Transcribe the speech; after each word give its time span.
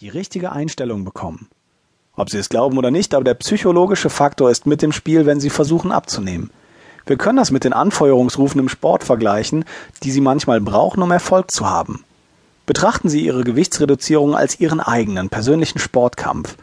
die 0.00 0.08
richtige 0.08 0.50
Einstellung 0.50 1.04
bekommen. 1.04 1.48
Ob 2.16 2.28
Sie 2.28 2.38
es 2.38 2.48
glauben 2.48 2.76
oder 2.78 2.90
nicht, 2.90 3.14
aber 3.14 3.22
der 3.22 3.34
psychologische 3.34 4.10
Faktor 4.10 4.50
ist 4.50 4.66
mit 4.66 4.82
im 4.82 4.90
Spiel, 4.90 5.24
wenn 5.24 5.38
Sie 5.38 5.50
versuchen 5.50 5.92
abzunehmen. 5.92 6.50
Wir 7.06 7.16
können 7.16 7.36
das 7.36 7.52
mit 7.52 7.62
den 7.62 7.72
Anfeuerungsrufen 7.72 8.58
im 8.58 8.68
Sport 8.68 9.04
vergleichen, 9.04 9.64
die 10.02 10.10
Sie 10.10 10.20
manchmal 10.20 10.60
brauchen, 10.60 11.00
um 11.00 11.12
Erfolg 11.12 11.52
zu 11.52 11.70
haben. 11.70 12.02
Betrachten 12.66 13.08
Sie 13.08 13.24
Ihre 13.24 13.44
Gewichtsreduzierung 13.44 14.34
als 14.34 14.58
Ihren 14.58 14.80
eigenen 14.80 15.28
persönlichen 15.28 15.78
Sportkampf. 15.78 16.56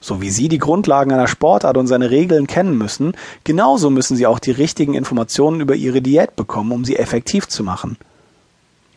So 0.00 0.20
wie 0.20 0.30
Sie 0.30 0.48
die 0.48 0.58
Grundlagen 0.58 1.12
einer 1.12 1.28
Sportart 1.28 1.76
und 1.76 1.86
seine 1.86 2.10
Regeln 2.10 2.48
kennen 2.48 2.76
müssen, 2.76 3.12
genauso 3.44 3.90
müssen 3.90 4.16
Sie 4.16 4.26
auch 4.26 4.40
die 4.40 4.50
richtigen 4.50 4.94
Informationen 4.94 5.60
über 5.60 5.76
Ihre 5.76 6.02
Diät 6.02 6.34
bekommen, 6.34 6.72
um 6.72 6.84
sie 6.84 6.96
effektiv 6.96 7.46
zu 7.46 7.62
machen. 7.62 7.96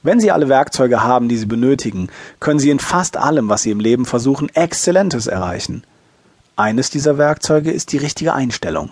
Wenn 0.05 0.19
Sie 0.19 0.29
alle 0.29 0.49
Werkzeuge 0.49 1.01
haben, 1.01 1.29
die 1.29 1.37
Sie 1.37 1.47
benötigen, 1.47 2.09
können 2.39 2.59
Sie 2.59 2.69
in 2.69 2.77
fast 2.77 3.17
allem, 3.17 3.49
was 3.49 3.63
Sie 3.63 3.71
im 3.71 3.79
Leben 3.79 4.05
versuchen, 4.05 4.49
Exzellentes 4.53 5.25
erreichen. 5.25 5.83
Eines 6.55 6.91
dieser 6.91 7.17
Werkzeuge 7.17 7.71
ist 7.71 7.91
die 7.91 7.97
richtige 7.97 8.35
Einstellung. 8.35 8.91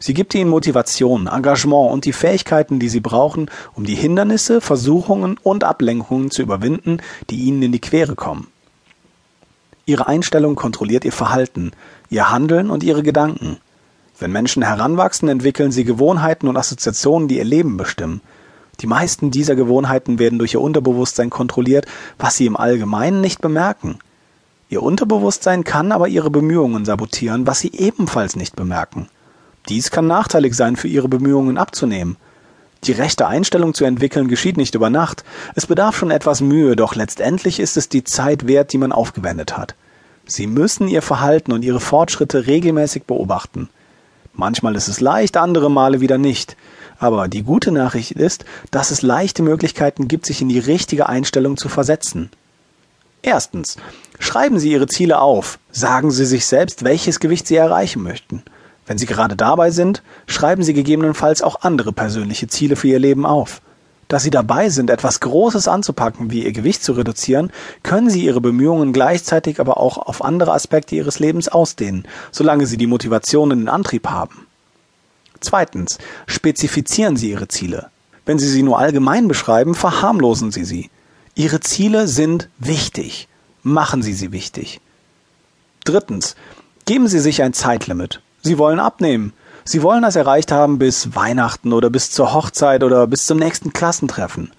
Sie 0.00 0.14
gibt 0.14 0.34
Ihnen 0.34 0.50
Motivation, 0.50 1.28
Engagement 1.28 1.92
und 1.92 2.06
die 2.06 2.12
Fähigkeiten, 2.12 2.80
die 2.80 2.88
Sie 2.88 2.98
brauchen, 2.98 3.48
um 3.74 3.84
die 3.84 3.94
Hindernisse, 3.94 4.60
Versuchungen 4.60 5.38
und 5.40 5.62
Ablenkungen 5.62 6.32
zu 6.32 6.42
überwinden, 6.42 6.98
die 7.30 7.36
Ihnen 7.36 7.62
in 7.62 7.70
die 7.70 7.80
Quere 7.80 8.16
kommen. 8.16 8.48
Ihre 9.86 10.08
Einstellung 10.08 10.56
kontrolliert 10.56 11.04
Ihr 11.04 11.12
Verhalten, 11.12 11.70
Ihr 12.10 12.32
Handeln 12.32 12.70
und 12.70 12.82
Ihre 12.82 13.04
Gedanken. 13.04 13.58
Wenn 14.18 14.32
Menschen 14.32 14.64
heranwachsen, 14.64 15.28
entwickeln 15.28 15.70
sie 15.70 15.84
Gewohnheiten 15.84 16.48
und 16.48 16.56
Assoziationen, 16.56 17.28
die 17.28 17.36
ihr 17.36 17.44
Leben 17.44 17.76
bestimmen. 17.76 18.22
Die 18.80 18.86
meisten 18.86 19.32
dieser 19.32 19.56
Gewohnheiten 19.56 20.18
werden 20.18 20.38
durch 20.38 20.54
ihr 20.54 20.60
Unterbewusstsein 20.60 21.30
kontrolliert, 21.30 21.86
was 22.16 22.36
sie 22.36 22.46
im 22.46 22.56
Allgemeinen 22.56 23.20
nicht 23.20 23.40
bemerken. 23.40 23.98
Ihr 24.68 24.82
Unterbewusstsein 24.82 25.64
kann 25.64 25.90
aber 25.90 26.08
ihre 26.08 26.30
Bemühungen 26.30 26.84
sabotieren, 26.84 27.46
was 27.46 27.58
sie 27.58 27.72
ebenfalls 27.72 28.36
nicht 28.36 28.54
bemerken. 28.54 29.08
Dies 29.68 29.90
kann 29.90 30.06
nachteilig 30.06 30.54
sein 30.54 30.76
für 30.76 30.88
ihre 30.88 31.08
Bemühungen 31.08 31.58
abzunehmen. 31.58 32.16
Die 32.84 32.92
rechte 32.92 33.26
Einstellung 33.26 33.74
zu 33.74 33.84
entwickeln 33.84 34.28
geschieht 34.28 34.56
nicht 34.56 34.74
über 34.76 34.90
Nacht. 34.90 35.24
Es 35.56 35.66
bedarf 35.66 35.96
schon 35.96 36.12
etwas 36.12 36.40
Mühe, 36.40 36.76
doch 36.76 36.94
letztendlich 36.94 37.58
ist 37.58 37.76
es 37.76 37.88
die 37.88 38.04
Zeit 38.04 38.46
wert, 38.46 38.72
die 38.72 38.78
man 38.78 38.92
aufgewendet 38.92 39.56
hat. 39.56 39.74
Sie 40.26 40.46
müssen 40.46 40.86
Ihr 40.86 41.02
Verhalten 41.02 41.52
und 41.52 41.64
Ihre 41.64 41.80
Fortschritte 41.80 42.46
regelmäßig 42.46 43.04
beobachten. 43.04 43.68
Manchmal 44.38 44.76
ist 44.76 44.86
es 44.86 45.00
leicht, 45.00 45.36
andere 45.36 45.68
Male 45.68 46.00
wieder 46.00 46.16
nicht. 46.16 46.56
Aber 47.00 47.26
die 47.26 47.42
gute 47.42 47.72
Nachricht 47.72 48.12
ist, 48.12 48.44
dass 48.70 48.92
es 48.92 49.02
leichte 49.02 49.42
Möglichkeiten 49.42 50.06
gibt, 50.06 50.26
sich 50.26 50.40
in 50.40 50.48
die 50.48 50.60
richtige 50.60 51.08
Einstellung 51.08 51.56
zu 51.56 51.68
versetzen. 51.68 52.30
Erstens. 53.20 53.78
Schreiben 54.20 54.60
Sie 54.60 54.70
Ihre 54.70 54.86
Ziele 54.86 55.20
auf. 55.20 55.58
Sagen 55.72 56.12
Sie 56.12 56.24
sich 56.24 56.46
selbst, 56.46 56.84
welches 56.84 57.18
Gewicht 57.18 57.48
Sie 57.48 57.56
erreichen 57.56 58.00
möchten. 58.00 58.44
Wenn 58.86 58.96
Sie 58.96 59.06
gerade 59.06 59.34
dabei 59.34 59.72
sind, 59.72 60.04
schreiben 60.28 60.62
Sie 60.62 60.72
gegebenenfalls 60.72 61.42
auch 61.42 61.62
andere 61.62 61.92
persönliche 61.92 62.46
Ziele 62.46 62.76
für 62.76 62.86
Ihr 62.86 63.00
Leben 63.00 63.26
auf. 63.26 63.60
Da 64.08 64.18
Sie 64.18 64.30
dabei 64.30 64.70
sind, 64.70 64.88
etwas 64.88 65.20
Großes 65.20 65.68
anzupacken, 65.68 66.30
wie 66.30 66.44
Ihr 66.44 66.52
Gewicht 66.52 66.82
zu 66.82 66.92
reduzieren, 66.92 67.52
können 67.82 68.08
Sie 68.08 68.24
Ihre 68.24 68.40
Bemühungen 68.40 68.94
gleichzeitig 68.94 69.60
aber 69.60 69.76
auch 69.76 69.98
auf 69.98 70.24
andere 70.24 70.52
Aspekte 70.52 70.96
Ihres 70.96 71.18
Lebens 71.18 71.48
ausdehnen, 71.48 72.08
solange 72.32 72.66
Sie 72.66 72.78
die 72.78 72.86
Motivation 72.86 73.52
und 73.52 73.58
den 73.58 73.68
Antrieb 73.68 74.08
haben. 74.08 74.46
Zweitens. 75.40 75.98
Spezifizieren 76.26 77.16
Sie 77.16 77.30
Ihre 77.30 77.48
Ziele. 77.48 77.90
Wenn 78.24 78.38
Sie 78.38 78.48
sie 78.48 78.62
nur 78.62 78.78
allgemein 78.78 79.28
beschreiben, 79.28 79.74
verharmlosen 79.74 80.52
Sie 80.52 80.64
sie. 80.64 80.90
Ihre 81.34 81.60
Ziele 81.60 82.08
sind 82.08 82.48
wichtig. 82.58 83.28
Machen 83.62 84.02
Sie 84.02 84.14
sie 84.14 84.32
wichtig. 84.32 84.80
Drittens. 85.84 86.34
Geben 86.84 87.08
Sie 87.08 87.20
sich 87.20 87.42
ein 87.42 87.52
Zeitlimit. 87.52 88.20
Sie 88.42 88.58
wollen 88.58 88.80
abnehmen. 88.80 89.32
Sie 89.68 89.82
wollen 89.82 90.00
das 90.00 90.16
erreicht 90.16 90.50
haben 90.50 90.78
bis 90.78 91.14
Weihnachten 91.14 91.74
oder 91.74 91.90
bis 91.90 92.10
zur 92.10 92.32
Hochzeit 92.32 92.82
oder 92.82 93.06
bis 93.06 93.26
zum 93.26 93.36
nächsten 93.36 93.74
Klassentreffen. 93.74 94.50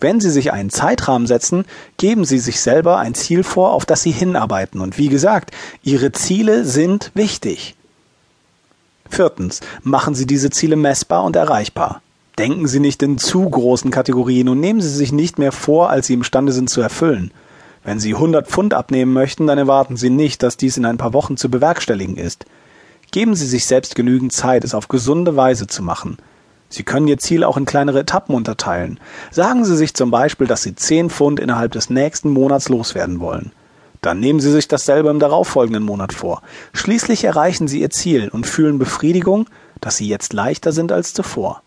Wenn 0.00 0.18
Sie 0.18 0.28
sich 0.28 0.52
einen 0.52 0.70
Zeitrahmen 0.70 1.28
setzen, 1.28 1.64
geben 1.98 2.24
Sie 2.24 2.40
sich 2.40 2.60
selber 2.60 2.98
ein 2.98 3.14
Ziel 3.14 3.44
vor, 3.44 3.70
auf 3.70 3.86
das 3.86 4.02
Sie 4.02 4.10
hinarbeiten. 4.10 4.80
Und 4.80 4.98
wie 4.98 5.06
gesagt, 5.06 5.52
Ihre 5.84 6.10
Ziele 6.10 6.64
sind 6.64 7.12
wichtig. 7.14 7.76
Viertens, 9.08 9.60
machen 9.84 10.16
Sie 10.16 10.26
diese 10.26 10.50
Ziele 10.50 10.74
messbar 10.74 11.22
und 11.22 11.36
erreichbar. 11.36 12.02
Denken 12.36 12.66
Sie 12.66 12.80
nicht 12.80 13.04
in 13.04 13.18
zu 13.18 13.48
großen 13.48 13.92
Kategorien 13.92 14.48
und 14.48 14.58
nehmen 14.58 14.80
Sie 14.80 14.88
sich 14.88 15.12
nicht 15.12 15.38
mehr 15.38 15.52
vor, 15.52 15.90
als 15.90 16.08
Sie 16.08 16.14
imstande 16.14 16.50
sind 16.50 16.68
zu 16.68 16.80
erfüllen. 16.80 17.30
Wenn 17.84 18.00
Sie 18.00 18.14
100 18.14 18.48
Pfund 18.48 18.74
abnehmen 18.74 19.12
möchten, 19.12 19.46
dann 19.46 19.58
erwarten 19.58 19.96
Sie 19.96 20.10
nicht, 20.10 20.42
dass 20.42 20.56
dies 20.56 20.76
in 20.76 20.86
ein 20.86 20.98
paar 20.98 21.12
Wochen 21.12 21.36
zu 21.36 21.48
bewerkstelligen 21.48 22.16
ist. 22.16 22.46
Geben 23.12 23.34
Sie 23.34 23.46
sich 23.46 23.66
selbst 23.66 23.94
genügend 23.94 24.32
Zeit, 24.32 24.62
es 24.64 24.74
auf 24.74 24.88
gesunde 24.88 25.36
Weise 25.36 25.66
zu 25.66 25.82
machen. 25.82 26.18
Sie 26.68 26.84
können 26.84 27.08
Ihr 27.08 27.18
Ziel 27.18 27.42
auch 27.42 27.56
in 27.56 27.64
kleinere 27.64 28.00
Etappen 28.00 28.34
unterteilen. 28.34 29.00
Sagen 29.32 29.64
Sie 29.64 29.76
sich 29.76 29.94
zum 29.94 30.12
Beispiel, 30.12 30.46
dass 30.46 30.62
Sie 30.62 30.76
10 30.76 31.10
Pfund 31.10 31.40
innerhalb 31.40 31.72
des 31.72 31.90
nächsten 31.90 32.30
Monats 32.30 32.68
loswerden 32.68 33.18
wollen. 33.18 33.50
Dann 34.00 34.20
nehmen 34.20 34.38
Sie 34.38 34.52
sich 34.52 34.68
dasselbe 34.68 35.10
im 35.10 35.18
darauffolgenden 35.18 35.82
Monat 35.82 36.12
vor. 36.12 36.42
Schließlich 36.72 37.24
erreichen 37.24 37.66
Sie 37.66 37.80
Ihr 37.80 37.90
Ziel 37.90 38.28
und 38.28 38.46
fühlen 38.46 38.78
Befriedigung, 38.78 39.46
dass 39.80 39.96
Sie 39.96 40.08
jetzt 40.08 40.32
leichter 40.32 40.70
sind 40.70 40.92
als 40.92 41.12
zuvor. 41.12 41.62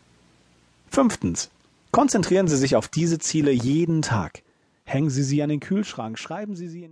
Fünftens. 0.89 1.49
Konzentrieren 1.91 2.47
Sie 2.47 2.57
sich 2.57 2.75
auf 2.77 2.87
diese 2.87 3.19
Ziele 3.19 3.51
jeden 3.51 4.01
Tag. 4.01 4.41
Hängen 4.85 5.09
Sie 5.09 5.23
sie 5.23 5.43
an 5.43 5.49
den 5.49 5.59
Kühlschrank, 5.59 6.17
schreiben 6.17 6.55
Sie 6.55 6.67
sie 6.67 6.79
in 6.79 6.81